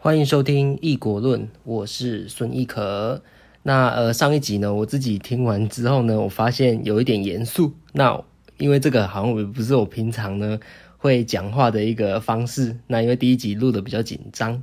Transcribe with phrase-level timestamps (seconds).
[0.00, 3.20] 欢迎收听《异国论》，我是孙一可。
[3.64, 7.72] 那呃，上一集呢，我自己听完之后呢，我发现有一点严肃。
[7.94, 8.22] 那
[8.58, 10.60] 因为这个好像也不是我平常呢
[10.98, 12.76] 会讲话的一个方式。
[12.86, 14.62] 那因为第一集录的比较紧张，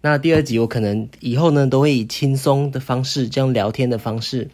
[0.00, 4.48] 那第二集我可能以后呢都会以轻松的方式，这样聊天的方式，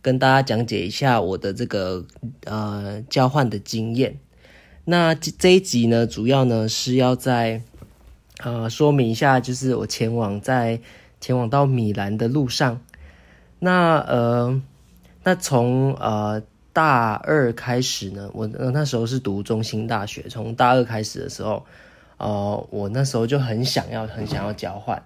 [0.00, 2.06] 跟大家讲解一下我的这个
[2.44, 4.20] 呃交换的经验。
[4.84, 7.62] 那这这一集呢，主要呢是要在
[8.38, 10.80] 呃说明一下，就是我前往在
[11.20, 12.80] 前往到米兰的路上。
[13.60, 14.60] 那呃，
[15.22, 21.64] 那从呃大二开始呢，我那时候是读中心大学，从大二开始的时候，
[22.18, 25.02] 呃，我那时候就很想要很想要交换，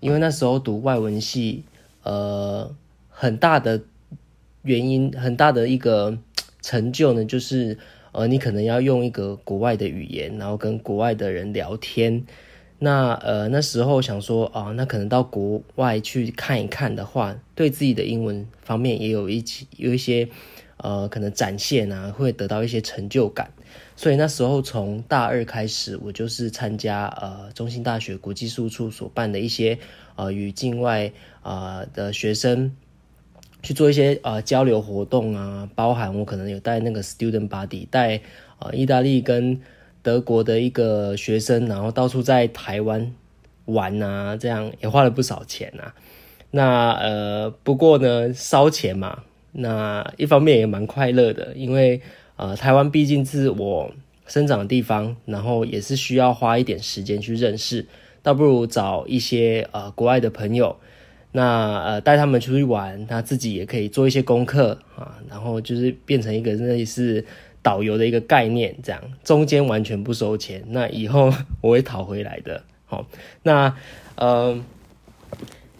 [0.00, 1.64] 因为那时候读外文系，
[2.04, 2.72] 呃，
[3.08, 3.82] 很大的
[4.62, 6.16] 原因，很大的一个
[6.62, 7.76] 成就呢，就是
[8.12, 12.24] 呃，你可能要用一个国外的语言，然后跟国外的人聊天。
[12.80, 20.28] 那呃那时候想说啊，那可能到国外去看一看的话，对自己的英文方面也有一起有一些
[20.76, 23.50] 呃可能展现啊，会得到一些成就感。
[23.96, 29.76] 所以那时候从大二开始，我就是参加呃中兴大学国际事务处所办的一些
[30.14, 31.10] 呃与境外
[31.42, 32.76] 啊的学生
[33.60, 38.20] 去做一些呃交流活动啊，包含我可能有带那个 student body 带
[38.60, 39.60] 啊意大利跟。
[40.08, 43.12] 德国的一个学生，然后到处在台湾
[43.66, 45.94] 玩啊，这样也花了不少钱啊。
[46.50, 52.00] 那呃，不过呢，烧钱嘛，那一方面也蛮快乐的，因为
[52.36, 53.92] 呃，台湾毕竟是我
[54.26, 57.84] 生长的地方，然后也是需要花一点时间去认识，
[58.22, 60.74] 倒不如找一些呃国外的朋友，
[61.32, 67.22] 那呃带他们出去玩，他自己也可以做一些功课啊，然后就是变成一个类似。
[67.62, 72.62] 导游的一个概念，这样中间完全不收钱，那以后我会讨回来的。
[72.86, 73.06] 好，
[73.42, 73.76] 那
[74.16, 74.58] 呃，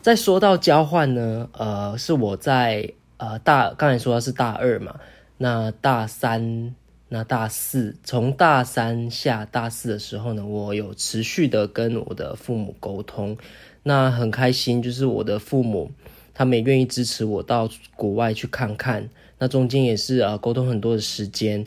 [0.03, 5.01] 再说到交换呢，呃，是我在呃大刚才说的是大二嘛，
[5.39, 6.75] 那大三、
[7.09, 13.39] 那大四，从大三下大四的时候呢，我有持续的跟我的父母沟通，
[13.85, 15.91] 那很开心，就是我的父母
[16.35, 19.09] 他们也愿意支持我到国外去看看。
[19.39, 21.65] 那中间也是呃沟通很多的时间，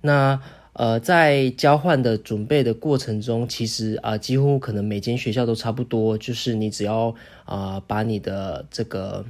[0.00, 0.40] 那
[0.72, 9.24] 呃在交换的准备的过程中，其实啊几乎可能每间学校都差不多，就是你只要啊把你的这个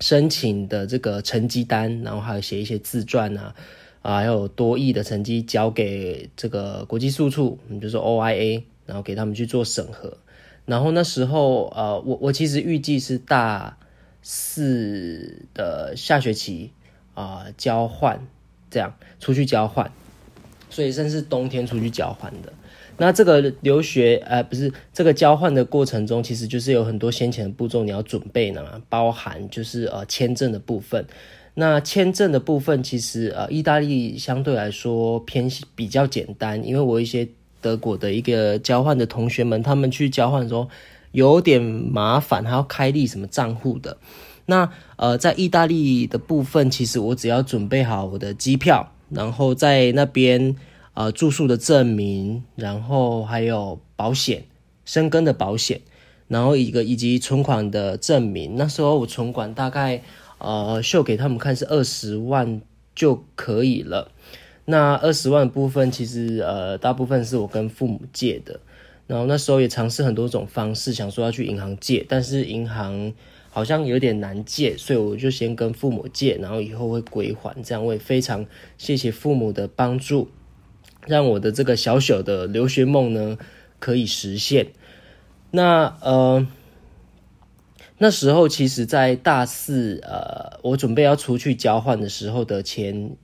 [0.00, 3.54] 申请的这个成绩单，然后还有写一些自传啊
[4.02, 10.16] 啊还有多义的成绩交给这个国际事务处，你就说 OIA，然后给他们去做审核。
[10.64, 13.78] 然后那时候呃我我其实预计是大
[14.22, 16.72] 四的下学期。
[17.14, 18.20] 啊，交换
[18.70, 19.90] 这样出去交换，
[20.70, 22.52] 所以甚至冬天出去交换的。
[22.98, 31.04] 那这个留学，呃，不是这个交换的过程中，其实就是有很多先前的步骤你要准备呢，包含就是呃签证的部分。
[31.54, 37.28] 那签证的部分，其实呃意大利相对来说偏比较简单，因为我一些
[37.60, 40.68] 德国的一个交换的同学们，他们去交换的时候
[41.12, 43.96] 有点麻烦，还要开立什么账户的。
[44.46, 50.56] 那呃，在意大利的部分，其实我只要准备好我的机票，然后在那边
[50.94, 54.44] 呃住宿的证明，然后还有保险、
[54.84, 55.80] 生根的保险，
[56.26, 58.56] 然后一个以及存款的证明。
[58.56, 60.02] 那时候我存款大概
[60.38, 62.60] 呃秀给他们看是二十万
[62.96, 64.10] 就可以了。
[64.64, 68.58] 那二十万部分其实呃大部分是我跟父母借的，
[69.06, 73.12] 然后那时候也尝试很多种方式，想说要去银行借，但是银行。
[73.54, 77.62] 好像有点难借，所以我就先跟父母借，然后以后会归还。
[77.62, 78.46] 这样我也非常
[78.78, 80.30] 谢谢父母的帮助，
[81.06, 83.36] 让我的这个小小的留学梦呢
[83.78, 84.68] 可以实现。
[85.50, 86.46] 那呃，
[87.98, 93.16] 那时候其实，在大四呃，我准备要出去交换的时候的前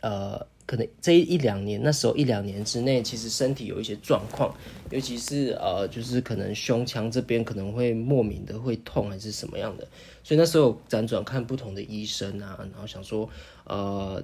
[0.00, 0.46] 呃。
[0.66, 4.54] 可能这一两年，那时候一两年之内，其实身体有一些状况，
[4.90, 9.86] 尤其是呃，就是可能胸腔这边可能会莫名的会痛，还是什么样的，
[10.22, 13.28] 所以那时候辗转看不同的医生啊，然后想说，
[13.64, 14.22] 呃，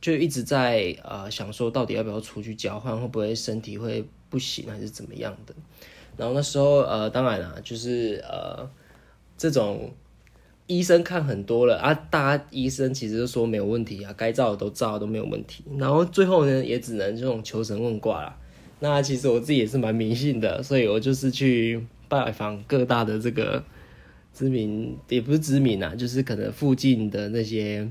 [0.00, 5.54] 就一直在呃想说，到底要不要出去交换，会不会身体会不行，还是怎么样的？
[6.16, 8.68] 然后那时候呃，当然啦，就是呃
[9.36, 9.92] 这种。
[10.66, 15.64] 医生看很多了啊，大家医生其实都说没有问题啊，该照的都照都没有问题。
[15.78, 18.38] 然后最后呢，也只能这种求神问卦啦。
[18.80, 23.64] 那其实我自己也是蛮迷信的，所以我就是去拜访各大的这个
[24.34, 27.90] 知名，也不是知名啊，就是可能附近的那些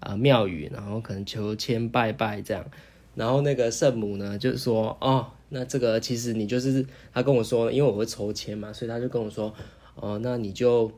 [0.00, 2.64] 啊庙宇，然后可能求签拜拜这样。
[3.14, 6.84] 然后那个圣母呢，就是说，哦，那这个其实你就是
[7.14, 9.54] 他跟我说，因为我会抽签嘛，所以他就跟我说，
[9.94, 10.90] 哦，那你就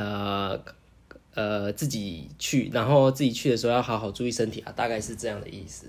[0.00, 0.60] 呃
[1.34, 5.86] 呃自己去，然后自己去的时候要好好注意身体啊，大概是这样的意思。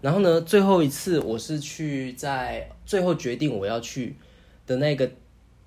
[0.00, 4.16] 然后呢，最后一次我是去在最后决定我要去
[4.66, 5.10] 的那个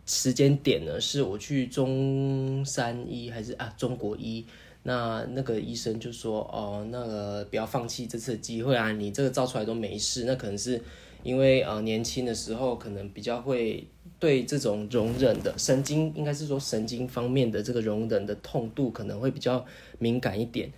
[0.05, 4.45] 时间点呢，是我去中山医还是啊中国医？
[4.83, 8.89] 那那个医生就说：“哦，那个不要放弃这次机会啊！
[8.93, 10.81] 你这个照出来都没事，那可能是
[11.27, 13.85] 因为呃年轻的时候可能比较会
[14.17, 19.65] 对这种容忍的神经，应该是说神经方面的这个容忍的痛度可能会比较
[19.99, 20.71] 敏感一点。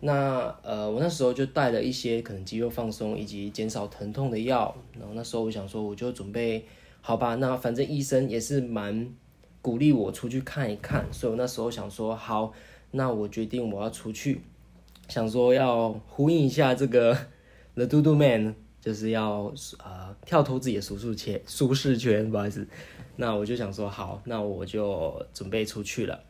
[0.00, 4.74] 那呃，我那时候就带了一些可能肌肉放松以及减少疼痛的药。
[4.98, 6.64] 然后那时候我想说，我就准备
[7.00, 7.36] 好吧。
[7.36, 9.08] 那反正医生也是蛮
[9.60, 12.52] 鼓励我出去看一看，所以我那时候想说好。”
[12.94, 14.42] 那我决定我要出去，
[15.08, 17.16] 想说要呼应一下这个
[17.74, 19.44] The Do Do Man，就是要
[19.78, 22.66] 呃跳脱自己的舒适圈，舒适圈，不好意思。
[23.14, 26.20] 那我就想说好，那我就准备出去了。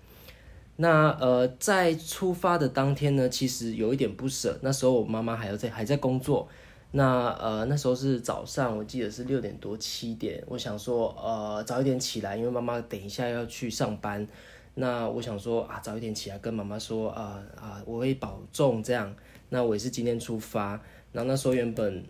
[0.77, 4.59] 那呃在出发的当天呢，其实有一点不舍。
[4.61, 6.47] 那时候我妈妈还要在还在工作。
[6.91, 10.45] 那呃那时候是早上，我记得是六点多七点。
[10.47, 14.29] 我想说呃早一点起来，因为妈妈等一下要去上班。
[14.75, 19.15] 那我想说啊，早一点起来跟妈妈说啊啊，我会保重这样。
[19.49, 20.81] 那我也是今天出发。
[21.13, 22.03] 然后那时候原本，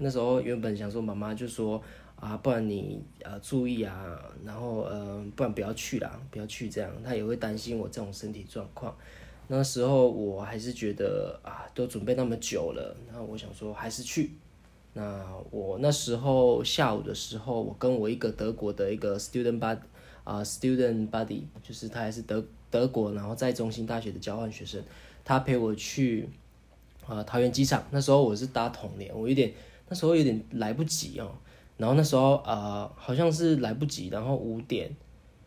[0.00, 1.80] 那时候原本想说妈妈就说
[2.16, 6.90] 啊，不然你呃注意啊，然后呃不然不要去啦，不要去这样。
[7.04, 8.96] 她也会担心我这种身体状况。
[9.46, 14.32] 那时候我还是觉得啊，都准备那么久了，然后我想说还是去。
[14.94, 19.78] 那我那时候下午的时候，我跟我一个德国的一个 student bud。
[20.22, 24.80] 啊，student buddy，就是他还是德德国，然后在中心大学的交换学生，
[25.24, 26.28] 他陪我去
[27.06, 27.82] 啊桃园机场。
[27.90, 29.50] 那时候我是搭统联，我有点
[29.90, 31.30] 那时候有点来不及哦。
[31.76, 34.90] 然后那时候呃好像是来不及，然后五点，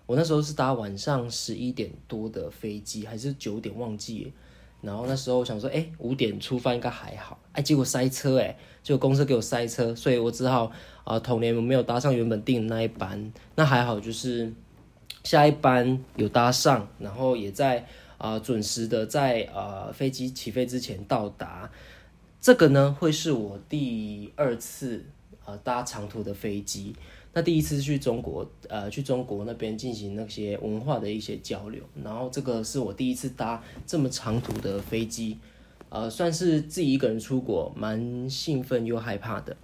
[0.05, 4.31] 我那时候是搭晚上十一点多的飞机，还是九点忘记。
[4.81, 10.71] 然后那时候我想说，哎，五点出发应该还好，哎，结果塞车，哎，就公司给我塞车，所以我只好
[11.03, 13.33] 啊统联我没有搭上原本订的那一班。
[13.55, 14.53] 那还好就是。
[15.23, 17.85] 下一班有搭上，然后也在
[18.17, 21.71] 啊准时的在呃飞机起飞之前到达。
[22.43, 25.05] 这个呢会是我第二次
[25.45, 26.93] 呃搭长途的飞机。
[27.31, 35.39] 那第一次去中国呃去中国那边进行那些文化的一些交流，然后这个是我第一次搭这么长途的飞机，
[35.87, 39.55] 呃算是自己一个人出国，蛮兴奋又害怕的。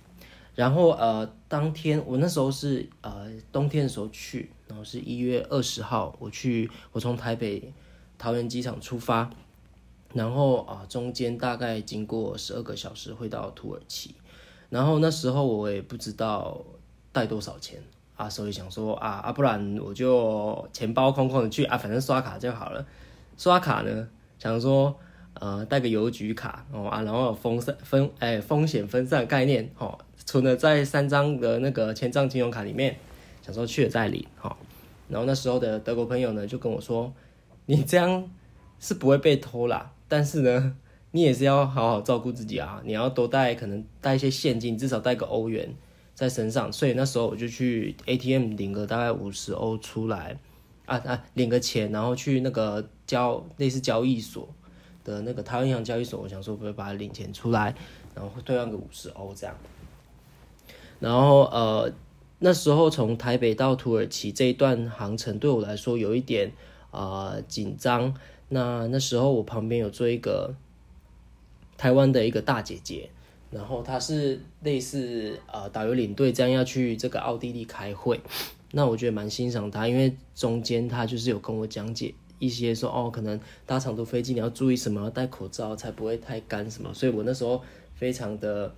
[0.56, 4.50] 然后呃当天我那时候是呃冬天的时候去。
[4.70, 7.74] 然后是一月二十号，我去，我从台北
[8.20, 9.28] 桃园机场出发，
[10.14, 14.16] 然后啊，中间大概经过十二个小时会到土耳其，
[14.70, 16.60] 然后那时候我也不知道
[17.12, 17.82] 带多少钱
[18.16, 22.86] 啊，所以想说啊啊，不然我就钱包空空的去啊，反正刷卡就好了。
[23.38, 24.08] 刷卡呢，
[24.38, 24.96] 想说
[25.34, 32.98] 呃带个邮局卡哦啊，然后分散分哎风险分散概念哦，存了在三张的那个千账金融卡里面。
[33.42, 34.56] 想说去了再领，哈，
[35.08, 37.12] 然后那时候的德国朋友呢就跟我说，
[37.66, 38.30] 你这样
[38.80, 40.76] 是不会被偷啦，但是呢，
[41.12, 45.74] 你也是要好好照顾自己啊，你要多带，可能带一些现金，至少带个欧元
[46.14, 46.70] 在身上。
[46.74, 50.38] 所以那时候我就去 ATM 领个大概五十欧出来，
[50.86, 54.50] 啊啊，领个钱，然后去那个交类似交易所
[55.06, 57.74] 的那个台湾银行交易所，我想说不会把它领钱出来，
[58.14, 59.56] 然后兑换个五十欧这样，
[61.00, 61.92] 然后呃。
[62.42, 66.50] 那时候从台北到土耳其这一段航程对我来说有一点
[66.92, 68.14] 啊紧张。
[68.50, 70.54] 那那时候我旁边有坐一个
[71.78, 73.10] 台湾的一个大姐姐，
[73.52, 78.20] 然后她是类似呃导游领队这样要去这个奥地利开会。
[78.72, 86.94] 那我觉得蛮欣赏她，因为中间她就是有跟我讲解一些说哦，可能搭长途飞机你要注意什么，要戴口罩才不会太干什么。
[86.94, 87.62] 所以我那时候
[87.96, 88.74] 非常的。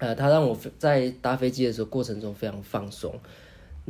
[0.00, 3.12] 呃，他让我在搭飞机的时候过程中非常放松。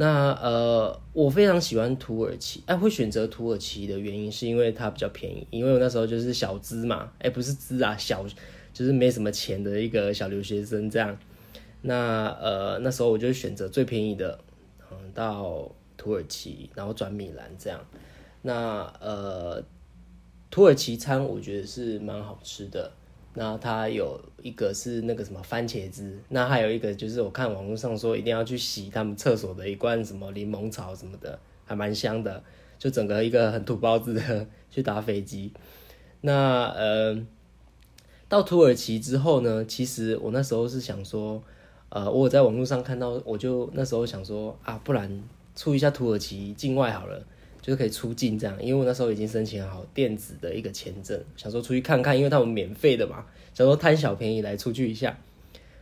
[0.01, 2.63] 那呃，我非常喜欢土耳其。
[2.67, 5.45] 哎，会选择土耳其的原因是因为它比较便宜。
[5.51, 8.25] 因为我那时候就是小资嘛，哎，不是资啊，小
[8.73, 11.19] 就是没什么钱的一个小留学生这样。
[11.83, 14.39] 那呃，那时候我就选择最便宜的，
[14.89, 17.85] 嗯，到土耳其，然后转米兰这样。
[18.43, 19.61] 那呃，
[20.49, 22.93] 土耳其餐我觉得是蛮好吃的。
[23.39, 32.43] 那它有一个是那个什么番茄汁，那还有一个就是我看网络上说一定要去洗他们厕所的一罐什么柠檬草什么的，还蛮香的，
[32.81, 35.53] 就整个一个很土包子的去搭飞机。
[36.23, 37.25] 那呃，
[38.29, 41.41] 到土耳其之后呢，其实我那时候是想说，
[41.91, 45.23] 呃，我在网络上看到，我就那时候想说啊，不然
[45.55, 47.25] 出一下土耳其境外好了，
[47.61, 53.25] 就是可以出境这样，因为我那时候已经申请好电子的一个签证，想说出去看看，因为他们免费的嘛，
[53.55, 55.19] 想说贪小便宜来出去一下。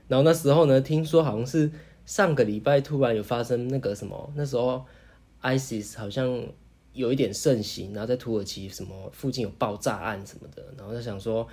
[0.08, 1.70] 然后那时候呢，听说好像是
[2.04, 4.84] 上个礼拜突然有发生那个什么，那时候
[5.42, 6.42] ISIS 好像
[6.92, 11.46] 有一点盛行，然后在土耳其什么附近有爆炸案什么的，然后就想说。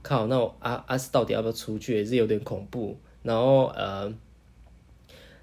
[0.00, 2.96] 靠，那我阿阿斯到底要不要出去也是有点恐怖。
[3.20, 4.10] 然后呃，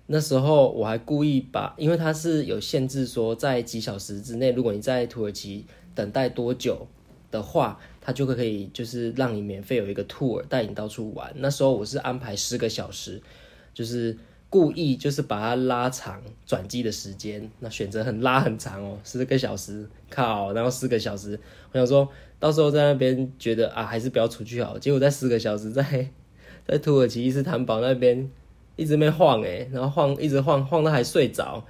[0.08, 6.88] 那时候我还故意把，因为它是有限制说在几小时之内，如果你在土耳其等待多久
[7.32, 11.34] 的话，它就可以就是让你免费有一个 tour 带你到处玩。
[11.38, 13.22] 那时候我是安排十个小时，
[13.74, 14.18] 就是
[14.50, 21.40] 故意就是把它拉长转机的时间，那选择很拉很长哦，十个小时，靠，然后四个小时，
[21.72, 22.08] 我想说。
[22.38, 24.78] 到时候在那边觉得啊，还是不要出去好。
[24.78, 26.10] 结果在四个小时在
[26.68, 28.30] 在土耳其伊斯坦堡那边
[28.75, 31.65] 一直没晃诶，然后晃一直晃晃到还睡着。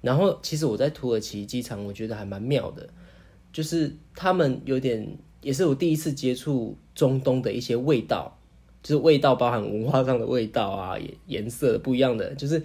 [0.00, 2.88] 然后其实我在土耳其机场，我觉得还蛮妙的，
[3.52, 8.36] 就是他们有点也是我第一次接触中东的一些味道，
[8.82, 12.62] 就是味道包含文化上的味道啊，颜颜色不一样的，就是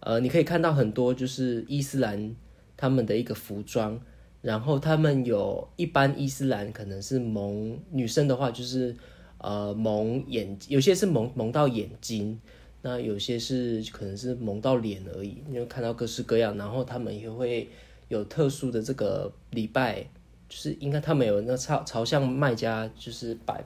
[0.00, 2.34] 呃你可以看到很多就是伊斯兰
[2.76, 4.00] 他们的一个服装。
[4.42, 8.96] 然后他们有一般伊斯兰可能是蒙女生的话就是
[9.36, 12.40] 呃蒙眼，有些是蒙蒙到眼睛，
[12.82, 15.42] 那有些是可能是蒙到脸而已。
[15.48, 17.68] 你会看到各式各样，然后他们也会
[18.08, 20.02] 有特殊的这个礼拜，
[20.48, 23.64] 就是应该他们有那朝朝向卖家就是拜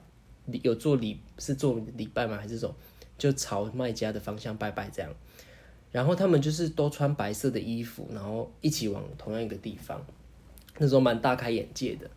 [0.62, 2.36] 有做礼是做礼拜吗？
[2.36, 2.74] 还是这种
[3.16, 5.10] 就朝卖家的方向拜拜这样。
[5.92, 10.04] 然后他们就是都穿白色的衣服，然后一起往同样一个地方。
[10.76, 12.10] 那时候蛮大开眼界的，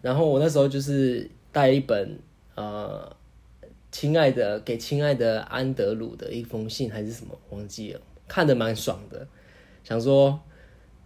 [0.00, 2.18] 然后我那时候就是带一本
[2.56, 3.16] 呃，
[3.92, 9.28] 亲爱的给亲爱的安德鲁的一封信还是什么忘记了，看的蛮爽的，
[9.84, 10.40] 想说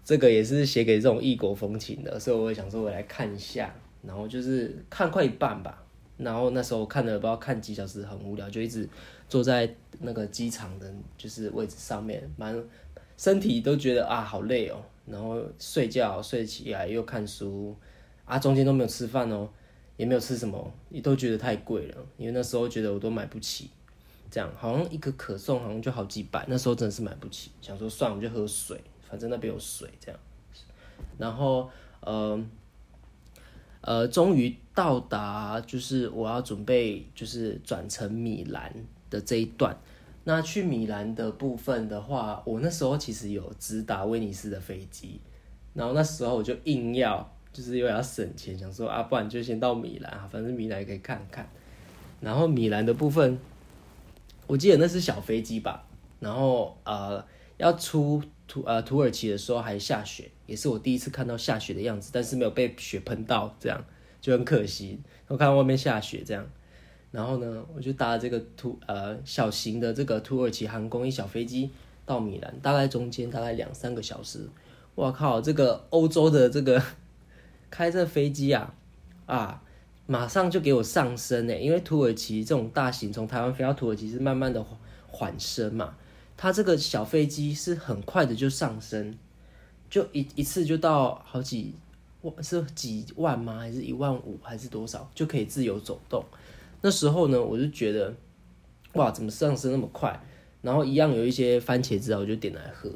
[0.05, 5.85] 这个也是写给这种异国风情的，所以我想说我来看一下，然后就是看快一半吧，
[6.17, 8.89] 然后那时候看了不知道看几小时，很无聊，就一直
[9.29, 12.57] 坐在那个机场的就是位置上面，蛮
[13.17, 14.77] 身体都觉得啊好累哦。
[15.07, 17.75] 然后睡觉，睡起来又看书，
[18.25, 19.49] 啊，中间都没有吃饭哦，
[19.97, 23.71] 也没有吃什么，也都觉得太贵了，因为那时候觉得我都买不起，
[24.31, 30.21] 这样好像一个可颂好像就好几百，那时候真的是买不起，想说算我就喝水，反正那边有水这样，
[31.19, 32.43] 然后呃
[33.81, 38.75] 呃，终于到达就是我要准备就是转乘米兰
[39.09, 39.79] 的这一段。
[40.25, 45.21] 那去米兰的部分的话，我那时候其实有直达威尼斯的飞机，
[45.73, 51.49] 然后那时候我就硬要，就是又要省钱，想说啊，不然就先到米兰啊，反正米兰也可以看看。
[52.21, 53.39] 然后米兰的部分，
[54.47, 55.87] 我记得那是小飞机吧，
[56.21, 57.25] 然后呃
[57.57, 63.83] 要出土呃土耳其的时候还下雪，也是我第一次看到下雪的样子，但是没有被雪喷到，这样
[64.21, 65.01] 就很可惜。
[65.29, 66.47] 我看到外面下雪这样。
[67.11, 71.71] 然后呢，我就搭这个土呃小型的这个土耳其航空一小飞机
[72.05, 74.47] 到米兰，大概中间大概两三个小时。
[74.95, 76.83] 我靠，这个欧洲的这个
[77.71, 78.75] 开这飞机啊
[79.27, 79.63] 啊，
[80.07, 84.65] 马上就给我上升呢，因为土耳其这种大型从台湾飞到土耳其是慢慢的
[85.09, 85.97] 缓升嘛，
[86.37, 89.19] 它这个小飞机是很快的就上升，
[89.91, 91.75] 就一一次就到好几
[92.23, 93.59] 万是几万吗？
[93.59, 96.25] 还是一万五还是多少就可以自由走动？
[96.83, 98.15] 那时候呢，我就觉得，
[98.93, 100.21] 哇，怎么上升那么快？
[100.63, 102.91] 然后一样有一些番茄汁啊，我就点来喝。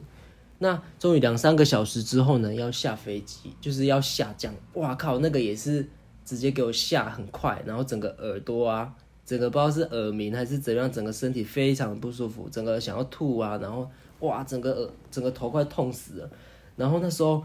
[0.63, 4.55] 那终于两三个小时之后呢，要下飞机，就是要下降。
[4.75, 5.89] 哇靠，那个也是
[6.25, 13.91] 直接给我下很快，然后整个耳朵啊，整个不知道是耳鸣还是怎样，整个身体非常不舒服，整个想要吐啊，然后
[14.21, 16.31] 哇，整个耳整个头快痛死了。
[16.77, 17.43] 然后那时候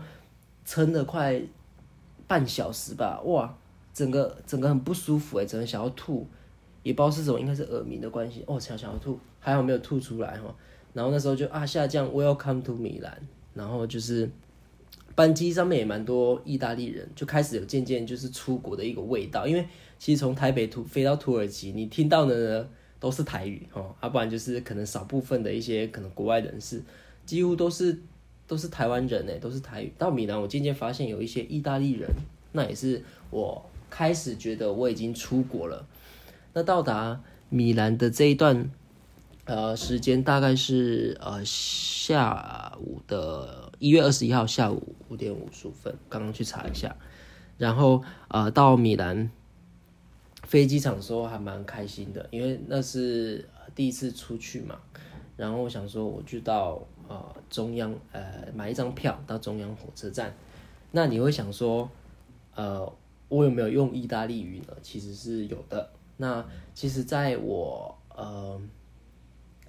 [0.66, 1.42] 撑了快
[2.28, 3.58] 半小时吧，哇！
[3.94, 6.28] 整个整个很不舒服哎，整个想要吐，
[6.84, 10.54] 也不知道是什么，应该是耳鸣的关系哦，想想要吐，还好没有吐出来哈。
[10.96, 13.16] 然后那时候就啊下降，Welcome to 米兰，
[13.54, 14.28] 然后就是
[15.14, 19.68] 班机上面也蛮多意大利人，就开始有渐渐就是出国的一个味道，因为
[20.00, 22.68] 其实从台北土飞到土耳其，你听到的呢
[23.00, 26.82] 都是台语哦，要不然就是可能少部分的一些可能国外人士，
[27.25, 28.00] 几乎都是
[28.48, 29.94] 都是台湾人哎，都是台语。
[29.98, 32.10] 到米兰，我渐渐发现有一些意大利人，
[32.54, 33.70] 那也是我。
[33.88, 35.88] 开始觉得我已经出国了。
[36.52, 38.70] 那到达米兰的这一段，
[39.46, 46.96] 呃，时间大概是呃下午的一月二十一号下午五点五十五分，刚刚去查一下。
[47.58, 49.30] 然后呃到米兰，
[50.44, 54.80] 飞机场的时候还蛮开心的，因为那是第一次出去嘛。
[55.38, 60.34] 然后我想说，我就到呃中央呃买一张票到中央火车站。
[60.92, 61.88] 那你会想说，
[62.56, 62.92] 呃，
[63.30, 64.74] 我有没有用意大利语呢？
[64.82, 65.92] 其实是有的。
[66.18, 68.60] 那其实在我呃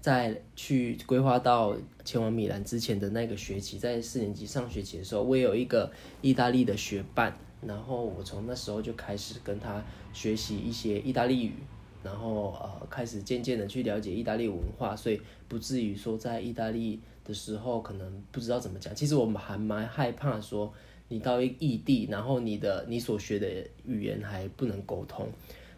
[0.06, 5.90] 在去规划到前往米兰之前的那个学期，在四年级上学期的时候，我有一个
[6.22, 7.36] 意大利的学伴。
[7.66, 9.82] 然后我从那时候就开始跟他
[10.12, 11.54] 学习一些意大利语，
[12.04, 18.94] 然后呃开始渐渐的去了解意大利文化，所以不至于说在意大利的时候可能不知道怎么讲。
[18.94, 20.72] 其实我们还蛮害怕说
[21.08, 23.48] 你到一异地，然后你的你所学的
[23.84, 25.28] 语言还不能沟通。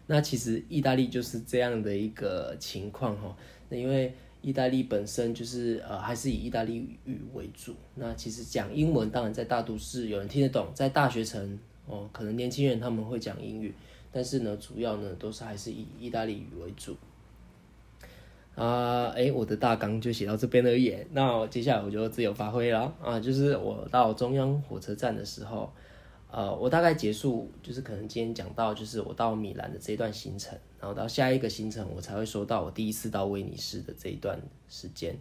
[0.05, 3.35] 那其实意大利就是这样的一个情况哈。
[3.69, 7.73] 那因为意大利本身就是呃还是以意大利语为主。
[7.95, 11.57] 那其实讲英文当然在大都市有人听得懂，在大学城。
[11.91, 13.73] 哦，可能年轻人他们会讲英语，
[14.11, 16.95] 但是呢，主要呢都是还是以意大利语为主。
[18.53, 20.95] 啊，哎，我的大纲就写到这边而已。
[21.13, 25.73] 那接下来我就自由发挥了啊，就是我到中央火车站的时候，
[26.31, 35.17] 呃，我大概结束，就是可能今天讲到就是我到米兰的这一段行程，然后到下一个行程我才会说到我第一次到威尼斯的这一段时间。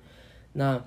[0.53, 0.83] 那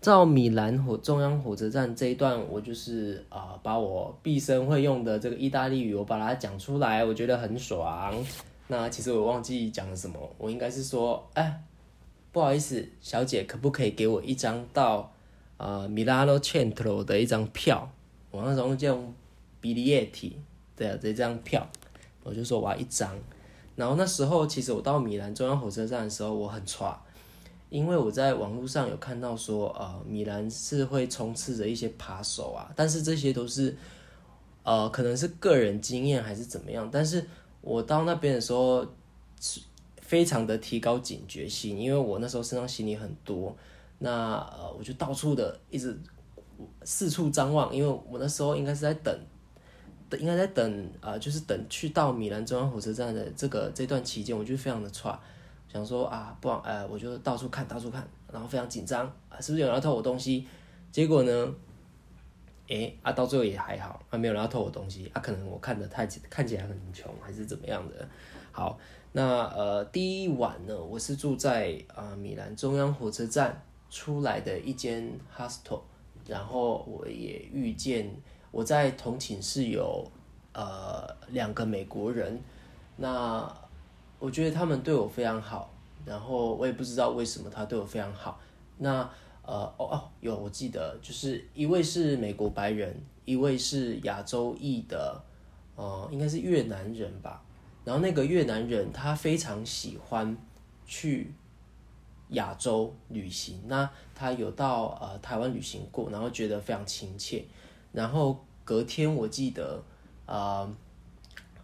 [0.00, 8.14] 到米兰火中央火车站这一段，我就是啊，把我毕生会用的这个意大利语，我把它讲出来，我觉得很爽。
[8.68, 11.62] 那其实我忘记讲了什么，我应该是说，哎，
[12.32, 15.12] 不好意思，小姐，可不可以给我一张到
[15.58, 17.90] 呃米拉诺 Centro 的一张票？
[18.30, 18.68] 我那时候
[19.62, 20.32] 叫 biglietti
[20.76, 21.66] 的这张票，
[22.22, 23.16] 我就说我要一张。
[23.76, 27.00] 然后那时候其实我到米兰中央火车站的时候，我很差。
[27.70, 33.76] 因为我在网络上有看到说，呃，米兰是会充斥着一些扒手啊，但是这些都是，
[34.64, 36.88] 呃，可能是个人经验还是怎么样。
[36.90, 37.24] 但是
[37.60, 38.84] 我到那边的时候，
[40.00, 43.56] 非常的提高警觉性，因为我那时候身上行李很多，
[44.00, 45.96] 那呃，我就到处的一直
[46.82, 49.16] 四处张望，因为我那时候应该是在等，
[50.18, 55.18] 应该在等啊，就是等去到米兰中央火车站的这个这段期间，我就非常的差。
[55.72, 60.44] 想说啊，不，呃，我就到处看，到处看，然后非常紧张啊，是不是有人要偷我东西？
[60.90, 61.54] 结果呢，
[62.66, 68.08] 诶，啊，到最后也还好，啊，没有人要偷我东西，啊，可能我看的太看起来很穷，还是怎么样的？
[68.50, 68.76] 好，
[69.12, 75.82] 那呃，第一晚呢，我是住在啊米兰中央火车站出来的一间 hostel，
[76.26, 78.12] 然后我也遇见
[78.50, 80.10] 我在同寝室有
[80.52, 82.40] 呃两个美国人，
[82.96, 83.52] 那。
[84.22, 85.72] 我觉得他们对我非常好，
[86.04, 88.38] 然后我也不知道为什么他对我非常好。
[88.76, 88.98] 那
[89.42, 95.18] 呃哦哦有我记得，就是一位是美国白人，一位是亚洲裔的，
[95.74, 97.42] 呃应该是越南人吧。
[97.82, 100.36] 然后那个越南人他非常喜欢
[100.84, 101.32] 去
[102.32, 107.42] 亚洲旅行，那他有到呃台湾旅行过，然后觉得非常亲切。
[107.92, 109.82] 然后隔天我记得
[110.26, 110.70] 啊。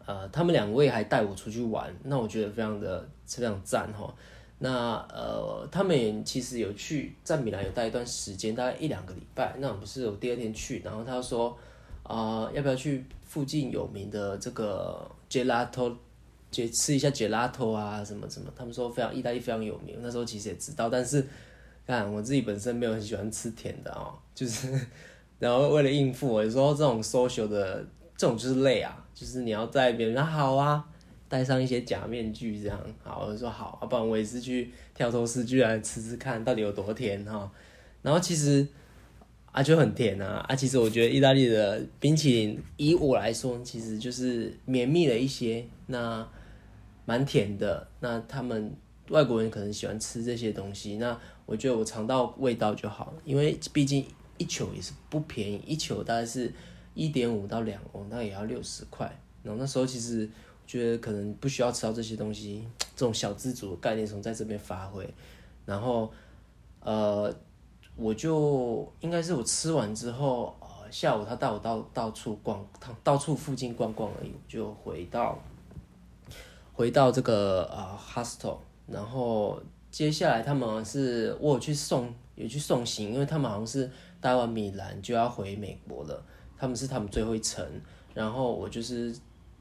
[0.08, 4.14] 呃，他们两位还带我出去玩，那我觉得非常的非常赞哈。
[4.60, 9.56] 那呃，他们其实有去在米兰有待一段时间，大概一两个礼拜。
[9.58, 11.58] 那我不是我第二天去，然后他说
[12.04, 15.92] 啊，要不要去附近有名的这个 gelato，
[16.52, 18.48] 就吃一下 gelato 啊，什么什么？
[18.54, 19.98] 他们说非常意大利非常有名。
[20.00, 21.26] 那时候其实也知道，但是
[21.84, 24.72] 看我自己本身没有很喜欢吃甜的哦，就是
[25.38, 27.85] 然后为了应付，我说这种 social 的
[28.16, 29.03] 这种就是累啊。
[29.14, 30.85] 就是你要在别人好啊，
[31.27, 37.51] 戴上一些假面具这样，好，我说好，要不然我也是去跳脱式居然吃吃看到底有多甜哈。
[38.03, 38.66] 然后其实
[39.53, 46.29] 啊就很甜啊，啊其实我觉得意大利的冰淇淋，以我来说其实就是绵密了一些，那
[47.07, 47.88] 蛮甜的。
[48.01, 48.70] 那他们
[49.09, 54.05] 外国人可能喜欢吃这些东西，那我觉得我尝到味道就好了，因为毕竟
[54.38, 56.53] 一球也是不便宜，一球大概是。
[56.99, 59.05] 一点五到两欧，那也要六十块。
[59.42, 60.27] 然后那时候其实
[60.66, 65.07] 觉得可能不需要吃到这些东西，这种小自主的概念从在这边发挥。
[65.66, 66.11] 然后
[66.81, 67.31] 呃，
[67.96, 72.66] 我就应该是我吃完之后，呃，下午他带我到到处逛，
[73.05, 75.38] 到处附近逛逛而已，就回到
[76.72, 78.57] 回到这个呃 hostel。
[78.87, 83.90] 然后接下来他们是我有去送，有去送行，因为他们好像是
[84.26, 86.20] 待完米兰就要回美国了。
[86.58, 87.64] 他们是他们最后一程，
[88.12, 89.14] 然后我就是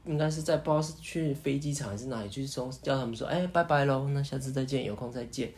[0.04, 5.52] 应该是在不知道是去飞机场还是哪里去送，叫他们说哎拜拜喽，那下次再见，有空再见。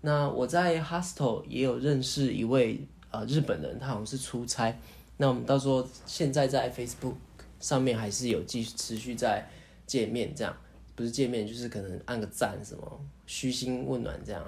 [0.00, 2.80] 那我在 hostel 也有认识一位
[3.10, 4.74] 呃日本人，他好像是出差。
[5.18, 7.16] 那我们到时候现在在 Facebook
[7.60, 9.46] 上面还是有继续持续在
[9.86, 10.56] 见面这样。
[10.96, 14.42] 不是见面，就是可能按个赞什么，虚心问暖这样。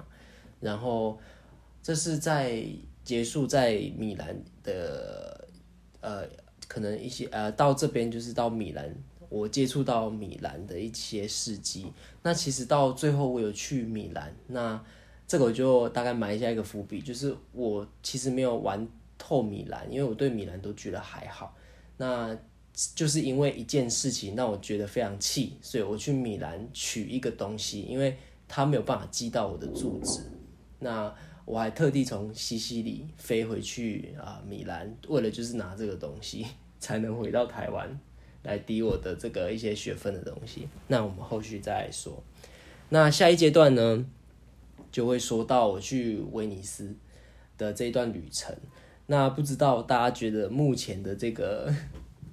[0.59, 1.19] 然后
[1.83, 2.65] 这是在
[3.05, 5.49] 结束在米兰的
[6.01, 6.29] 呃，
[6.69, 8.95] 可能一些呃到这边就是到米兰，
[9.29, 11.87] 我接触到米兰的一些事迹。
[12.23, 14.83] 那其实到最后我有去米兰，那
[15.27, 18.87] 这个我就大概埋下一个伏笔，就是我其实没有玩
[19.19, 21.57] 透米兰，因为我对米兰都觉得还好。
[21.97, 22.37] 那
[22.95, 28.17] 就是因为一件事情让我觉得非常气，所以我去米兰取一个东西，因为
[28.49, 30.21] 他没有办法寄到我的住址。
[30.79, 31.15] 那
[31.51, 36.47] 我还特地从西西里飞回去啊米兰，为了就是拿这个东西，
[36.79, 37.99] 才能回到台湾
[38.45, 40.69] 来抵我的这个一些学分的东西。
[40.87, 42.23] 那我们后续再说。
[42.91, 44.07] 那下一阶段呢，
[44.93, 46.95] 就会说到我去威尼斯
[47.59, 48.57] 的这一段旅程。
[49.07, 51.75] 那不知道大家觉得目前的这个。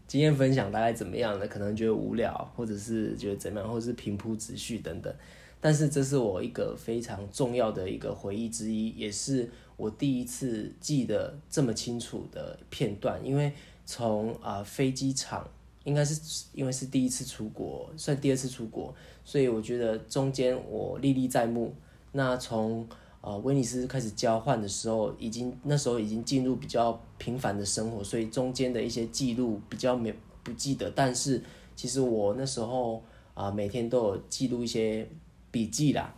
[0.07, 1.45] 经验分享大概怎么样呢？
[1.49, 5.13] 可能觉得无聊，或者是觉得怎么样，或者是平铺直叙等等。
[5.59, 13.19] 但是这是我一个非常重要的一个回忆之一，也是我第一次记得这么清楚的片段。
[13.25, 13.51] 因为
[13.85, 15.49] 从啊飞机场，
[15.83, 18.93] 应该是因为是第一次出国，算第二次出国，
[19.25, 21.73] 所以我觉得中间我历历在目。
[22.11, 22.87] 那从
[23.19, 30.89] 呃，威尼斯开始交换的时候，已经那时候已经进入比较平凡的生活，所以中间的一些记录比较没不记得。
[30.91, 31.41] 但是
[31.75, 35.05] 其实我那时候啊，每天都有记录一些
[35.51, 36.13] 笔记啦，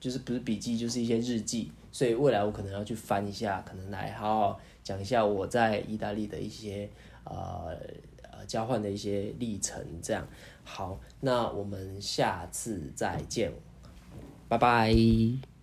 [0.00, 1.70] 就是不是笔记，就是一些日记。
[1.92, 6.90] 所以未来我可能要去翻一下，可能来好好讲一下我在意大利的一些
[7.22, 7.76] 呃
[8.22, 9.80] 呃交换的一些历程。
[10.02, 10.26] 这样
[10.64, 13.52] 好，那我们下次再见，
[14.48, 15.53] 拜拜。